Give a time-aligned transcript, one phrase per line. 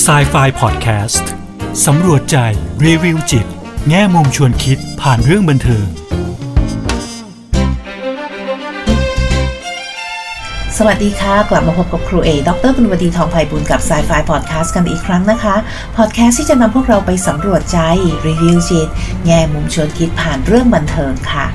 [0.00, 1.28] s i ไฟพอดแคสต์
[1.86, 2.36] สำรวจใจ
[2.84, 3.46] รีวิวจิต
[3.88, 5.86] แง่มุมชวนคิดผ่านเรื่องบันเทิง
[10.76, 15.56] สวัสดีค่ะ กลับมาพบกับครูเอ ดรบุญวดีทองไพบุญกับ s ายไฟพอดแคสต์กันอีกครั้งนะคะ
[15.96, 17.78] พอดแคสต์ที่จะนำพวกเราไปสำรวจใจ
[18.26, 18.88] รีวิวจิต
[19.24, 21.46] แง่มุมชวนคิดผ่านเรื่องบันเทิงค่ะ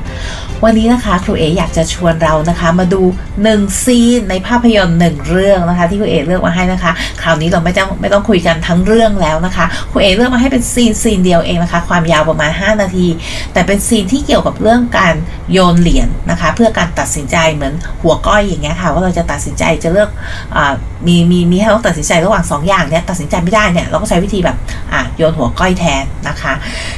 [0.65, 3.01] วันนี้นะคะครูเออยากจะชวนเรานะคะมาดู
[3.43, 6.91] 1 scene ในภาพยนตร์หนึ่งเรื่องนะคะ ที่ครูเอเลือกมาให้นะคะ
[7.21, 13.07] คราวนี้เราไม่ต้องไม่ต้องคุยกันทั้งเรื่องแล้วนะคะครูเอเลือกมาให้เป็น scene scene เดียวเองนะคะ ความยาวประมาณ 5 นาที
[13.53, 15.15] แต่เป็น scene ที่เกี่ยวกับเรื่องการ
[15.51, 20.09] โยนเหรียญนะคะ เพื่อการตัดสินใจเหมือนหัวก้อยอย่างเงี้ยค่ะว่าเราจะตัดสินใจจะเลือก
[20.55, 20.59] อ
[21.07, 24.57] มีมีมีให้เราตัดสินใจระหว่าง 2 อย่างเนี้ยตัดสินใจไม่ได้เนี่ยเราก็ใช้วิธีแบบ
[24.93, 26.53] อะโยนหัวก้อยแทนนะคะ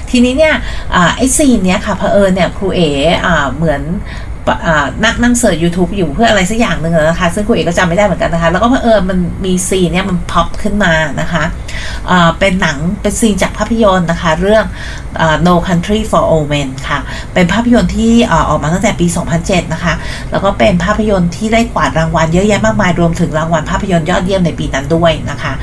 [0.09, 0.53] ทีนี้เนี่ย
[1.17, 2.81] ไอ้ scene เนี้ยค่ะเพอเอิญเนี่ยครูเอ
[3.57, 3.81] เหมือน
[5.03, 11.43] นั่งนั่ง search YouTube อยู่เพื่ออะไรสักอย่างหนึ่งนะคะ ซึ่งครูเอก็จำไม่ได้เหมือนกันนะคะ แล้วก็เพอเอิญมันมีซีนเนี้ยมันพับขึ้นมานะคะ
[12.39, 14.65] เป็นหนังเป็นซีนจากภาพยนตร์นะคะ เรื่อง
[15.47, 16.99] No Country for Old Men ค่ะ
[17.33, 18.13] เป็นภาพยนตร์ที่
[18.49, 19.07] ออกมาตั้งแต่ปี
[19.39, 19.93] 2007 นะคะ
[20.31, 25.53] แล้วก็เป็นภาพยนตร์ที่ได้กวาดรางวัลเยอะแยะมากมายรวมถึงรางวัลภาพยนตร์ยอดเยี่ยมในปีนั้นด้วยนะคะ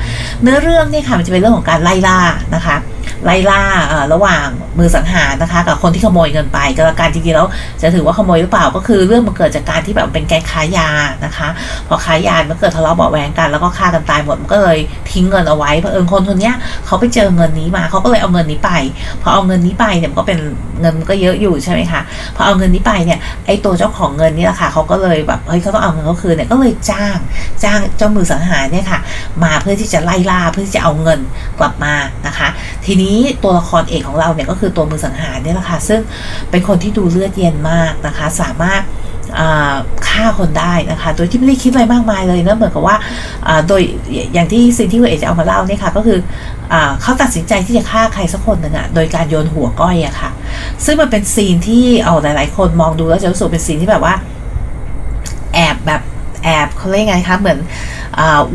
[0.41, 2.19] เนื้อเรื่องนี่ค่ะมันจะเป็นเรื่องของการไล่ล่า
[2.55, 2.75] นะคะ
[3.25, 3.63] ไล่ล่า
[4.13, 4.45] ระหว่าง
[4.79, 7.47] มือสังหารนะคะ กับคนที่ขโมยเงินไปก็แล้วกันจริงๆแล้ว
[7.81, 10.89] จะถือว่าขโมยหรือเปล่าก็คือเรื่องมันเกิดจากการที่แบบเป็นแก๊งค้ายา
[11.25, 11.47] นะคะ
[11.87, 14.77] พอค้ายามันเกิดทะเลาะเบาแหวงกันแล้วก็ฆ่ากันตายหมดมันก็เลย
[15.11, 16.51] ทิ้งเงินเอาไว้เพราะเอิญคนคนนี้
[16.85, 18.71] เขาไปเจอเงินนี้มาเขาก็เลยเอาเงินนี้ไป
[19.21, 20.39] พอเอาเงินนี้ไปเนี่ยมันก็เป็น
[20.81, 22.01] เงินมันก็เยอะอยู่ใช่ไหมคะ
[22.35, 27.17] พอเอาเงินนี้ไปเนี่ยไอตัวเจ้าของเงินนี่แหละค่ะเขาก็เลยแบบเฮ้ยเขาต้องเอาเงินเขาคืนเนี่ยก็เลยจ้าง
[27.63, 28.99] จ้างเจ้ามือสังหารเนี่ยค่ะ
[29.43, 31.19] มาเพื่อที่จะไล่ล่าเพื่อที่จะเอาเงิน
[31.59, 31.93] กลับมา
[32.27, 32.47] นะคะ
[32.87, 36.01] ทีนี้ตัวละครเอกของเราเนี่ยก็คือตัวมือสังหารเนี่ยแหละค่ะซึ่ง
[36.51, 38.81] เป็นคนที่ดูเลือดเย็นมากนะคะ สามารถ
[40.07, 42.95] ฆ่าคนได้นะคะโดยที่ไม่ได้คิดอะไรมากมายเลยนะเหมือนกับว่า
[43.67, 43.81] โดย
[44.33, 46.19] อย่างที่สิ่งที่คุณเอกจะเอามาเล่าเนี่ยค่ะก็คือ
[46.73, 50.29] อเขาตัดสินใจที่จะฆ่าใครสักคนหนึ่งอะโดยการโยนหัวก้อยอะค่ะ
[50.85, 54.15] ซึ่งมันเป็นซีนที่เอาหลาย ๆ คนมองดูแล้วจะรู้สึกเป็นซีนที่แบบว่า
[55.53, 56.01] แอบแบบ
[56.43, 57.57] แอบเขาเรียกไงคะเหมือน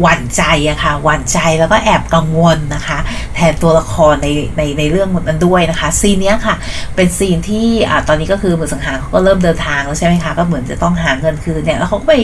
[0.01, 2.99] หวั่นใจอะค่ะหวั่นใจแล้วก็แอบกังวลนะคะ
[3.35, 6.55] แทนตัวละครในในในเรื่องนั้นด้วยนะคะซีนนี้ค่ะ
[6.97, 7.69] เป็นซีนที่
[8.09, 12.15] ตอนนี้ก็คือมือสังหารเขาก็เริ่มเดินทางแล้วใช่ไหมคะก็เหมือนจะต้องหาเงินคืนเนี่ยแล้วเขาก็ไป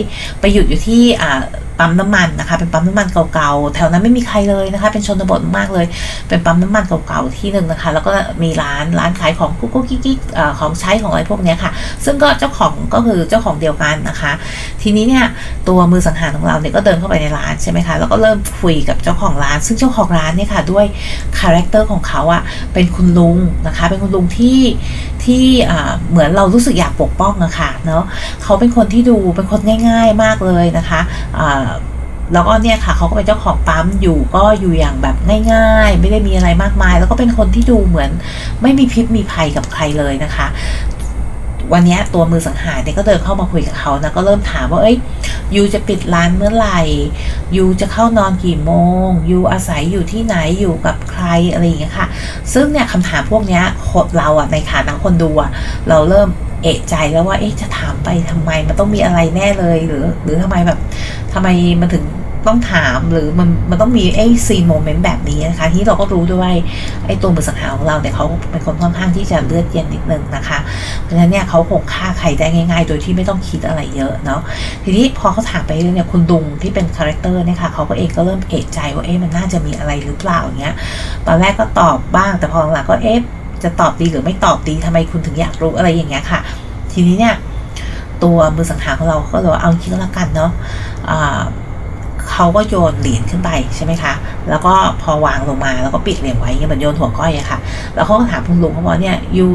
[0.41, 1.03] ไปหยุดอยู่ที่
[1.78, 5.87] ปั๊มน้ำมันนะคะ เป็นปั๊มน้ำมันเก่าๆ แถวนั้นไม่มีใครเลยนะคะ เป็นชนบทมากเลย
[6.28, 8.12] เป็นปั๊มน้ำมันเก่าๆที่หนึ่งนะคะ แล้วก็
[8.43, 10.19] มีร้านร้านขายของกุ๊กกุ๊กกิ๊ก
[10.59, 11.72] ของใช้ของอะไรพวกนี้ค่ะ
[12.05, 14.33] ซึ่งก็เจ้าของก็คือเจ้าของเดียวกันนะคะ
[14.83, 15.25] ทีนี้เนี่ย
[15.69, 20.84] ตัวมือสังหารของเราเนี่ยก็เดินเข้าไปในร้านใช่ไหมคะ แล้วก็เริ่มคุยกับเจ้าของร้าน ซึ่งเจ้าของร้านเนี่ยค่ะด้วย
[21.38, 22.43] character ของเขาอะ
[22.75, 24.60] เป็นคุณลุงนะคะ เป็นคุณลุงที่
[25.25, 25.45] ที่
[26.10, 28.05] เหมือนเรารู้สึกอยากปกป้องอะค่ะเนาะ
[28.43, 31.00] เขาเป็นคนที่ดูเป็นคนง่าย ๆมากเลยนะคะ
[32.32, 35.16] แล้วก็เนี่ยค่ะเขาก็เป็นเจ้าของปั๊มอยู่ก็อยู่อย่างแบบ
[35.52, 38.10] ง่าย ๆ ไม่ได้มีอะไรมากมาย แล้วก็เป็นคนที่ดูเหมือน
[38.62, 40.46] ไม่มีพิษมีภัยกับใครเลยนะคะ
[41.72, 44.96] วันนี้ตัวมือสังหารเนี่ยก็เดินเข้ามาคุยกับเขานะก็เริ่มถามว่าเอ้ย
[45.54, 46.80] you จะปิดร้านเมื่อไหร่
[47.56, 48.72] ยูจะเข้านอนกี่โม
[49.06, 52.06] งยูอาศัยอยู่ที่ไหนอยู่กับใครอะไรอย่างเงี้ยค่ะ
[52.52, 53.64] ซึ่งเนี่ยคำถามพวกเนี้ย
[54.18, 55.50] เราอะในฐานะคนดูอะ
[55.88, 56.28] เราเริ่ม
[56.62, 60.78] เอะใจแล้วว่าเอ๊ะจะถามไปทำไมมันต้องมีอะไรแน่เลยหรือ หรือทำไมแบบ
[61.32, 61.48] ทำไม
[61.80, 62.04] มันถึง
[62.46, 66.52] ต้องถามหรือมันมันต้องมีไอ้ซีโมเมนต์แบบนี้นะคะ ที่เราก็รู้ด้วย
[67.06, 70.58] ไอ้ตัวมือสังหารของเราเนี่ยเขาเป็นคนค่อนข้างที่จะเลือดเย็นนิดนึงนะคะ
[71.02, 74.41] เพราะฉะนั้นเนี่ยเขาคงฆ่าใครได้ง่าย ๆ โดยที่ไม่ต้องคิดอะไรเยอะเนาะ
[74.84, 80.74] ทีนี้พอเขาถามไปเรื่อยเนี่ยคุณลุงที่เป็น character เนี่ยค่ะเขาก็เองก็เริ่มเอะใจว่าเอ๊ะมันน่าจะมีอะไรหรือเปล่าอย่างเงี้ย
[81.26, 83.18] ตอนแรกก็ตอบบ้างแต่พอหลังก็เอ๊ะ
[83.62, 86.41] จะตอบดีหรือไม่ตอบดีทำไมคุณถึงอยากรู้อะไรอย่างเงี้ยค่ะ
[86.92, 87.34] ทีนี้เนี่ย
[88.22, 90.50] ตัวมือสังหารของเราก็เลยเอางี้แล้วกันเนาะ
[92.30, 94.12] เขาก็โยนเหรียญขึ้นไปใช่ไหมคะ
[94.50, 97.58] แล้วก็พอวางลงมาแล้วก็ปิดเหรียญไว้เงี้ยเหมือนโยนหัวก้อยอะค่ะ
[97.94, 99.47] แล้วเขาก็ถามคุณลุงเขาบอกเนี่ย you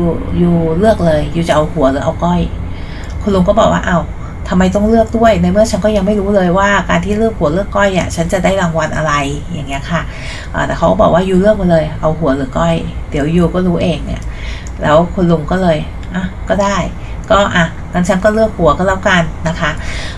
[0.42, 2.42] ยูเลือกเลยยูจะเอาหัวหรือเอาก้อย
[3.22, 3.97] คุณลุงก็บอกว่าเอา
[4.50, 9.13] ทำไมต้องเลือกด้วย ในเมื่อฉันก็ยังไม่รู้เลยว่าการที่เลือกหัวเลือกก้อยอะฉันจะได้รางวัลอะไร
[9.54, 10.01] อย่างเงี้ยค่ะ
[10.68, 12.75] แต่เขาบอกว่ายูเลือกมาเลยเอาหัวหรือก้อย
[13.12, 14.24] เดี๋ยวยูก็รู้เองเนี่ย
[14.81, 15.78] แล้วคุณลุงก็เลย
[16.16, 16.78] อะก็ได้
[17.31, 19.72] ก็อะงั้นฉันก็เลือกหัวก็แล้วกันนะคะ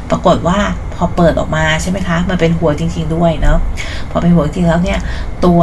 [0.09, 0.57] ปรากฏว่า
[0.95, 3.57] พอเปิดออกมาใช่ไหมคะ มันเป็นหัวจริง ๆ ด้วยเนาะ
[4.11, 4.99] พอเป็นหัวจริงแล้วเนี่ย
[5.45, 5.61] ตัว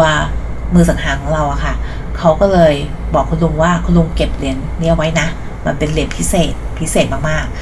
[0.75, 1.75] มือสังหารของเราอะค่ะ
[2.19, 2.75] เขาก็เลย
[3.15, 5.27] บอกคุณลุงว่าคุณลุงเก็บเหรียญเนี่ยไว้นะ
[5.67, 7.55] มันเป็นเหรียญพิเศษพิเศษมากๆ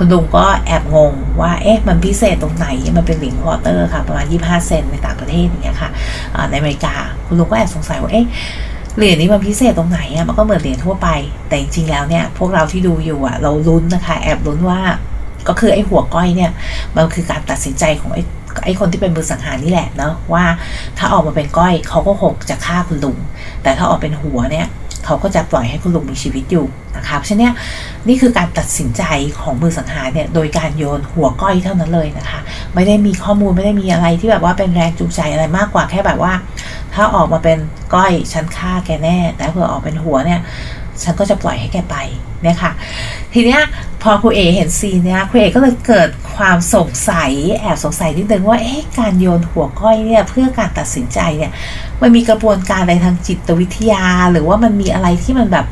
[0.00, 2.66] คุณลุงก็แอบงงว่า เอ๊ะ มันพิเศษตรงไหน
[2.96, 5.90] มันเป็นเหรียญควอเตอร์ค่ะ ประมาณ 25 เซนในต่างประเทศอย่างเงี้ยค่ะ
[6.50, 6.94] ในอเมริกา
[7.26, 8.26] คุณลุงก็แอบสงสัยว่า เอ๊ะ
[8.96, 11.08] เหรียญนี้มันพิเศษตรงไหนอะ มันก็เหมือนเหรียญทั่วไป
[11.48, 14.80] แต่จริงๆ แล้วเนี่ย พวกเราที่ดูอยู่อะ เราลุ้นนะคะ แอบลุ้นว่า
[15.48, 16.50] ก็คือไอ้หัวก้อยเนี่ย
[16.94, 18.22] มันคือการตัดสินใจของไอ้
[18.64, 20.44] ไออ้คนที่เป็นมือสังหารนี่แหละเนาะว่า
[20.98, 23.16] ถ้าออกมาเป็นก้อยเขาก็คงจะฆ่าคุณลุง
[23.62, 24.66] แต่ถ้าออกเป็นหัวเนี่ย
[25.08, 26.66] เขาก็จะปล่อยให้คุณลุงมีชีวิตอยู่
[26.96, 27.54] นะคะเพราะฉะนั้น
[28.08, 29.02] นี่คือการตัดสินใจ
[29.40, 32.40] ของมือสังหารเนี่ยโดยการโยนหัวก้อยเท่านั้นเลยนะคะ
[32.74, 36.32] ไม่ได้มีข้อมูลไม่ได้มีอะไรที่แบบว่าเป็นแรงจูงใจอะไรมากกว่าแค่แบบว่า
[36.94, 37.58] ถ้าออกมาเป็น
[37.94, 40.40] ก้อยฉันฆ่าแกแน่ แต่เผื่อออกเป็นหัวเนี่ย
[41.02, 41.96] ฉันก็จะปล่อยให้แกไป
[42.42, 42.72] เนี่ยค่ะ
[43.34, 43.62] ทีเนี้ย
[44.02, 51.52] พอครูเอเห็นซีนเนี้ยครูเอก็เลยเกิดความสงสัยแอบสงสัยนิดนึงว่าเอ๊ะการโยนหัวก้อยเนี่ยเพื่อการตัดสินใจเนี่ย
[52.00, 55.66] มันมีกระบวนการอะไรทางจิตวิทยา หรือว่ามันมีอะไรที่มันแบบ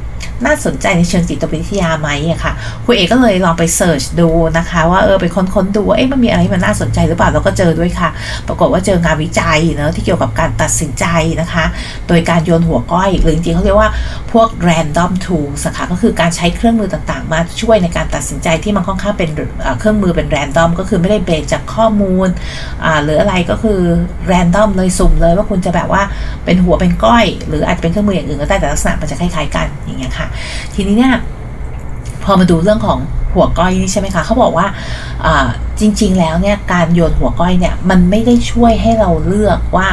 [0.44, 2.52] น่าสนใจในเชิงจิตวิทยาไหมอะค่ะ
[2.84, 4.28] คุณเอกก็เลยลองไปเสิร์ชดู
[4.58, 8.08] นะคะ ว่าเออไปค้นๆดูว่าเอ๊ะมันมีอะไรมันน่าสนใจหรือเปล่าเราก็เจอด้วยค่ะ
[8.48, 11.06] ปรากฏว่าเจองานวิจัยเนาะที่เกี่ยวกับการตัดสินใจ
[11.40, 11.64] นะคะ
[12.08, 13.90] โดยการโยนหัวก้อยหรือจริงๆเขาเรียกว่า
[14.32, 19.30] พวก random tools นะคะก็คือการใช้เครื่องมือต่างๆ มาช่วยในการตัดสินใจที่มันค่อนข้างเป็น
[19.78, 22.28] เครื่องมือเป็น random ก็คือไม่ได้เบสจากข้อมูล
[23.04, 23.80] หรืออะไรก็คือ
[24.32, 26.02] random เลยสุ่มเลยว่าคุณจะแบบว่า
[26.44, 30.25] เป็นหัวเป็นก้อย หรืออาจจะเป็นเครื่องมืออย่างอื่นก็ได้แต่ลักษณะมันจะคล้ายๆกันอย่างเงี้ยค่ะ
[30.75, 31.14] ทีนี้เนี่ย
[32.25, 32.99] พอมาดูเรื่องของ
[33.36, 34.66] หัวก้อยนี่ใช่ไหมคะเขาบอกว่า
[35.80, 39.88] จริง ๆ แล้วเนี่ยการโยนหัวก้อยเนี่ยมันไม่ได้ช่วยให้เราเลือกว่า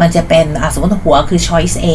[0.00, 1.86] มันจะเป็นสมมติหัวคือ choice A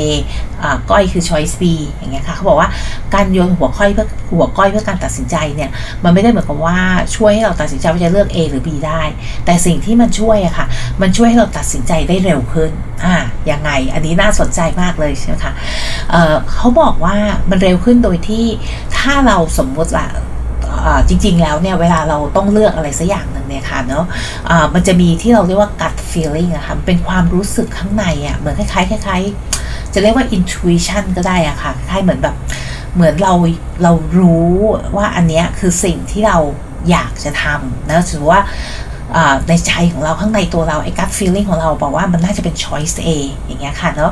[0.91, 2.69] ก้อยคือ choice B อย่างเงี้ยค่ะเขาบอกว่า
[3.13, 5.69] การโยนหัวก้อยเพื่อหัวก้อยเพื่อการตัดสินใจเนี่ย
[6.03, 6.79] มันไม่ได้เหมือนกับว่า
[7.15, 9.01] ช่วยให้เราตัดสินใจว่าจะเลือก A หรือ B ได้
[9.45, 10.65] แต่สิ่งที่มันช่วยอะค่ะ
[11.01, 12.71] มันช่วยให้เราตัดสินใจได้เร็วขึ้น
[13.05, 13.15] อ่า
[13.51, 15.53] ยังไงอันนี้น่าสนใจมากเลยใช่ไหมคะ
[16.11, 17.15] เเขาบอกว่า
[17.49, 18.45] มันเร็วขึ้นโดยที่
[18.97, 20.07] ถ้าเราสมมติละ
[21.07, 32.35] จริง ๆ แล้วเนี่ยเวลาเราต้องเลือกอะไรสักอย่างหนึ่งเนี่ยค่ะเนาะะมันจะมีที่เราเรียกว่า gut feeling อะค่ะเป็นความรู้สึกข้างในอะเหมือนคล้ายๆคล้ายๆจะเรียกว่า intuition ก็ได้อะค่ะคล้ายเหมือนแบบ
[32.95, 33.33] เหมือนเรา
[33.83, 34.51] เรารู้
[34.97, 36.37] ว่าอันเนี้ยคือสิ่งที่เรา
[36.89, 38.39] อยากจะทำนะถือว่า
[39.47, 43.09] ในใจของเราข้างในตัวเราไอ้ gut feeling ของเราบอกว่ามันน่าจะเป็น choice A
[43.41, 44.11] อย่างเงี้ยค่ะเนาะ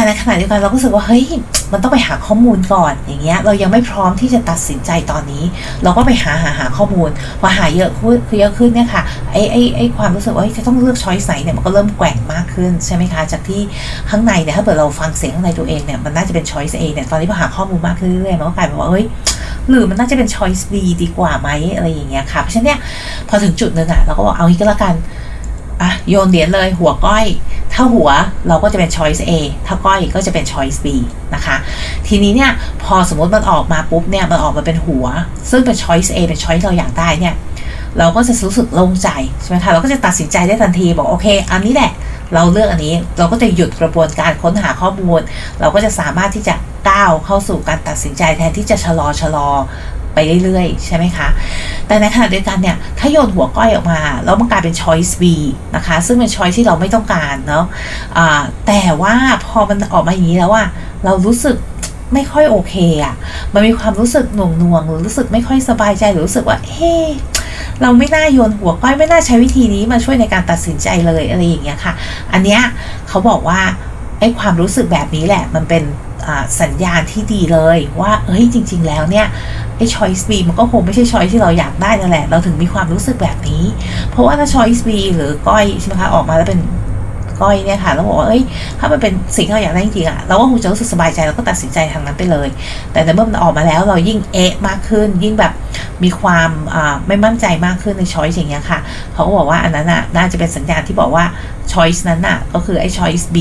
[0.00, 1.24] แต่ในขณะเดียวกันเราก็รู้สึกว่าเฮ้ย
[1.72, 5.44] มันต้องไปหาข้อมูลก่อนอย่างเงี้ยเรายังไม่พร้อมที่จะตัดสินใจตอนนี้
[5.82, 7.10] เราก็ไปหาหาหาข้อมูล
[7.40, 9.02] พอหาเยอะขึ้นคือเยอะขึ้นเนี่ยค่ะ
[9.32, 13.60] ไอ้ไอ้ไอ้ความรู้สึกว่าจะต้องเลือกช้อยส์ไหนเนี่ยมันก็เริ่มแกว่งมากขึ้นใช่ไหมคะจากที่
[14.10, 19.06] ข้างในเนี่ยถ้าเกิดเราฟังเสียงข้างในตัวเองเนี่ยมันน่าจะเป็นช้อยส์เเนี่ยตอนนี้พอหาข้อมูลมากขึ้นเรื่อยๆมันก็กลายเป็นว่าเฮ้ย
[19.68, 22.78] หรือมันน่าจะเป็นช้อยส์บีดีกว่าไหมอะไรอย่างเงี้ยค่ะเพราะฉะนั้นเนี่ย
[23.28, 24.94] พอถึงจุดหนึ่งอะเราก็บอกเอางี้ก็แล้วกัน
[25.82, 27.26] อะโยนเหรียญเลยหัวก้อย
[27.82, 28.10] ถ้าหัว
[28.48, 29.32] เราก็จะเป็น choice A
[29.66, 30.86] ถ้าก้อยก็จะเป็น choice B
[31.34, 31.56] นะคะ
[32.08, 32.50] ทีนี้เนี่ย
[32.84, 35.06] พอสมมติมันออกมาปุ๊บเนี่ยมันออกมาเป็นหัว
[35.50, 37.34] ซึ่งเป็น choice A เป็น choice เราอยากได้เนี่ย
[37.98, 39.08] เราก็จะรู้สึกโล่งใจ
[39.42, 41.90] ใช่ไหมคะเราก็จะตัดสินใจได้ทันทีบอกโอเค อันนี้แหละ
[42.34, 45.20] เราเลือกอันนี้เราก็จะหยุดกระบวนการค้นหาข้อมูล
[45.60, 46.54] เราก็จะสามารถที่จะ
[46.88, 49.48] ก้าวเข้าสู่การตัดสินใจแทนที่จะชะลอชะลอ
[50.14, 51.28] ไปเรื่อยๆ ใช่ไหมคะ
[51.86, 55.24] แต่ในขณะเดียวกันเนี่ย ถ้าโยนหัวก้อยออกมา แล้วมันกลายเป็น choice B
[55.76, 59.14] นะคะ ซึ่งเป็น choice ที่เราไม่ต้องการเนาะะแต่ว่า
[59.46, 60.64] พอมันออกมาอย่างนี้แล้วว่า
[61.04, 61.56] เรารู้สึก
[62.14, 62.74] ไม่ค่อยโอเค
[63.04, 63.14] อะ
[63.54, 66.94] มันมีความรู้สึกหน่วงหน่วงหรือรู้สึกไม่ค่อยสบายใจหรือรู้สึกว่า เฮ้
[67.82, 71.92] เราไม่น่าโยนหัวก้อยไม่น่าใช้วิธีนี้มาช่วยในการตัดสินใจเลยอะไรอย่างเงี้ยค่ะ
[72.32, 72.60] อันเนี้ย
[73.08, 73.60] เขาบอกว่า
[74.18, 75.82] ไอ้ความรู้สึกแบบนี้แหละมันเป็น
[76.60, 79.26] สัญญาณที่ดีเลยว่าเฮ้ยจริง ๆ แล้วเนี่ย
[79.80, 83.62] ไอ้ choice B มันก็คงไม่ใช่ choice ที่เราอยากได้นั่นแหละ เราถึงมีความรู้สึกแบบนี้
[84.10, 86.60] เพราะว่าถ้า choice B หรือก้อยใช่ไหมคะออกมาแล้วเป็น
[87.40, 88.42] ก้อยเนี่ยค่ะแล้วบอกว่าเอ้ย
[88.78, 92.48] ถ้ามันเป็นสิ่งที่เราอยากได้จริงๆอะเราก็คงจะรู้สึกสบายใจเราก็ตัดสินใจทางนั้นไปเลย
[92.92, 95.52] แต่เมื่อมันออกมาแล้วเรายิ่งเอะมากขึ้น ยิ่งแบบ
[96.04, 96.50] มีความ
[97.06, 98.78] ไม่มั่นใจมากขึ้นในช้อยส์อย่างเงี้ยค่ะ
[99.14, 101.24] เขาก็บอกว่าอันนั้นอะน่าจะเป็นสัญญาณที่บอกว่า
[101.72, 103.36] ช้อยส์นั้นอะก็คือไอ้ช้อยส์ B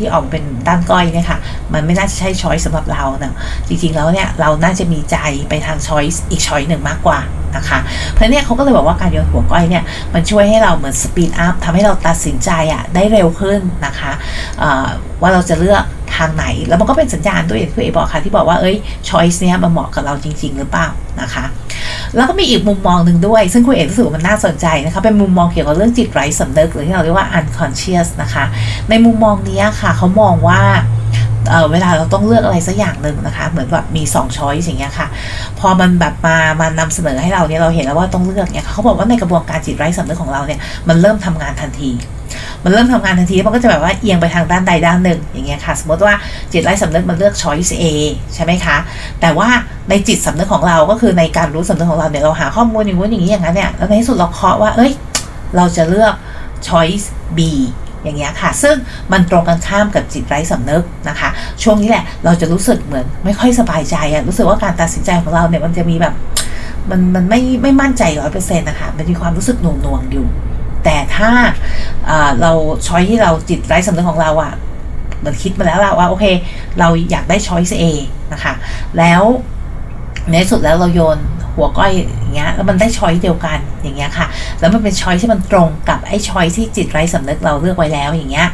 [0.00, 1.38] ที่ออกเป็นด้านก้อยเนี่ยค่ะ
[1.72, 3.34] มันไม่น่าจะใช่ช้อยสำหรับเราเนะ
[3.68, 5.16] จริงๆแล้วเนี่ยเราน่าจะมีใจ
[5.48, 7.18] ไปทาง choice อีก choice หนึ่งมากกว่า
[7.56, 7.78] นะคะ
[8.12, 14.12] เพราะเนี่ยเขาก็เลยบอกว่าการโยนหัวก้อยเนี่ยมันช่วยให้เราเหมือน speed up ทำให้เราตัดสินใจอะได้เร็วขึ้นนะคะ
[15.20, 15.84] ว่าเราจะเลือก
[16.16, 18.76] ทางไหน แล้วมันก็เป็นสัญญาณด้วยอย่างที่เอบอกค่ะที่บอกว่าเอ้ย
[19.08, 20.88] choice เนี้ยมันเหมาะกับเราจริง ๆ หรือเปล่า
[21.20, 21.44] นะคะ
[22.16, 28.44] แล้วก็มีอีกมุมมองหนึ่งด้วย ซึ่งคุณเอรู้สึกว่ามันน่าสนใจนะคะเป็นมุมมองเกี่ยวกับเรื่องจิตไร้สำนึกหรือที่เราเรียกว่า unconscious นะคะ
[28.90, 30.60] ในมุมมองนี้ค่ะเขามองว่า
[31.48, 35.08] เเวลาเราต้องเลือกอะไรสักอย่างหนึ่งนะคะ เหมือนแบบมี2ช้อยส์อย่างเงี้ยค่ะ
[35.58, 41.90] พอมันแบบมามานำเสนอให้เราเนี่ยเราเห็นแล้วว่าต้องเลือกเนี่ยเขาบอกว่าในกระบวนการจิตไร้สำนึกของเราเนี่ยมันเริ่มทำงานทันที
[42.64, 46.14] มันเริ่มทำงานทันทีมันก็จะแบบว่าเอียงไปทางด้านใดด้านหนึ่งอย่างเงี้ยค่ะ สมมติว่า
[46.52, 47.84] จิตไร้สำนึกมันเลือก choice A
[48.34, 48.76] ใช่ไหมคะ
[49.20, 49.48] แต่ว่า
[49.90, 54.92] ในจิตสำนึกของเราก็คือในการรู้สำนึกของเราเนี่ยเราหาข้อมูลอย่างนู้นอย่างนี้อย่างนั้นเนี่ยแล้วในที่สุดเราเคาะว่าเอ้ย
[55.56, 56.14] เราจะเลือก
[56.68, 57.40] choice B
[58.04, 58.74] อย่างเงี้ยค่ะ ซึ่ง
[59.12, 61.28] มันตรงกันข้ามกับจิตไร้สำนึกนะคะ
[61.62, 66.14] ช่วงนี้แหละเราจะรู้สึกเหมือนไม่ค่อยสบายใจอะรู้สึกว่าการตัดสินใจของเราเนี่ยมันจะมีแบบ
[66.90, 70.26] มันมันไม่ไม่มั่นใจร้อยเปอร์เซ็นต์นะคะ มันมีความรู้สึกหน่วงหน่วงอยู่
[71.20, 71.32] ถ้า
[72.40, 72.52] เรา
[72.86, 74.52] ช้อยที่เราจิตไร้สำนึกของเราอะ
[75.24, 76.24] มันคิดมาแล้วล่ะว่าโอเค
[76.78, 77.82] เราอยากได้ช้อยส์ A
[78.32, 78.54] นะคะ
[78.98, 79.22] แล้ว
[80.30, 81.18] ในสุดแล้วเราโยน
[81.54, 81.92] หัวก้อย
[82.30, 84.26] อย่างเงี้ยแล้วมันได้ช้อยเดียวกันอย่างเงี้ยค่ะ
[84.60, 88.48] แล้วมันเป็นช้อยที่มันตรงกับไอ้ช้อยที่จิตไร้สำนึกเราเลือกไว้แล้วอย่างเงี้ย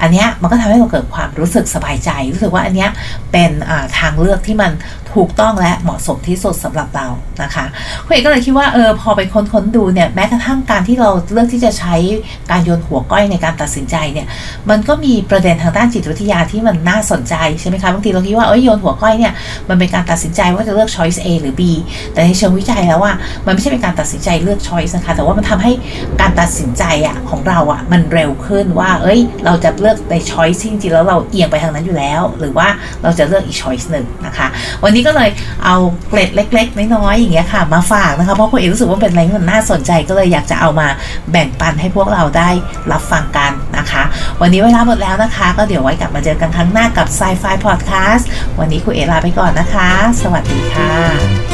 [0.00, 2.90] อันเนี้ยมันก็ทำให้เราเกิดความรู้สึกสบายใจ รู้สึกว่าอันเนี้ย
[3.32, 3.50] เป็น
[3.98, 4.72] ทางเลือกที่มัน
[5.14, 7.06] ถูกต้องและเหมาะสมที่สุดสำหรับเรา
[7.42, 7.64] นะคะ
[8.04, 11.94] คุณเอกก็เลยคิดว่าเออพอไปค้นค้นดูเนี่ยแม้กระทั่งการที่เราเลือกที่จะใช้
[12.50, 14.26] การโยนหัวก้อยในการตัดสินใจเนี่ย
[14.70, 19.32] มันก็มีประเด็นทางด้านจิตวิทยาที่มันน่าสนใจใช่ไหมคะบางทีเราคิดว่าเอ้ยโยนหัวก้อยเนี่ย
[19.68, 21.62] มันเป็นการตัดสินใจว่าจะเลือก choice A หรือ B
[22.12, 23.12] แต่ในเชิงวิจัยแล้วว่า
[23.46, 25.72] มันไม่ใช่เป็นการตัดสินใจเลือก choice นะคะ แต่ว่ามันทำให้
[26.20, 32.68] การตัดสินใจอะของเราอะมันเร็วขึ้นว่า เอ้ย เราจะเลือกใน choice ที่จริงๆแล้วเราเอียงไปทางนั้นอยู่แล้ว หรือว่า
[33.02, 34.46] เราจะเลือกอีก choice หนึ่งนะคะ
[34.84, 35.30] วันนี้ก็เลย
[35.64, 35.76] เอา
[36.08, 40.88] เกร็ดเล็ก ๆ น้อยๆอย่างเงี้ยค่ะ มาฝากนะคะ เพราะคุณเอกรู้สึกว่าเป็นอะไรที่มันน่าสนใจก็เลยอยากจะเอามา
[41.32, 42.50] แบ่งปันให้พวกเราได้
[42.92, 44.02] รับฟังกันนะคะ
[44.40, 48.24] วันนี้เวลาหมดแล้วนะคะ ก็เดี๋ยวไว้กลับมาเจอกันครั้งหน้ากับ Sci-Fi Podcast
[48.58, 49.90] วันนี้คุณเอลาไปก่อนนะคะ
[50.22, 51.53] สวัสดีค่ะ